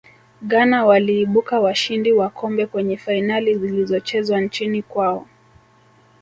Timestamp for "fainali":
2.97-3.57